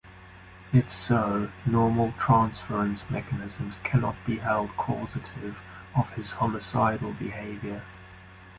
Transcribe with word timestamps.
If 0.73 0.95
so, 0.95 1.51
normal 1.63 2.13
transference 2.13 3.07
mechanisms 3.11 3.75
cannot 3.83 4.15
be 4.25 4.37
held 4.39 4.75
causative 4.75 5.59
of 5.95 6.09
his 6.13 6.31
homicidal 6.31 7.13
behavior. 7.13 7.83